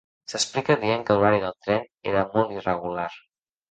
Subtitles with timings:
[0.31, 3.11] S'explica dient que l'horari del tren era molt irregular.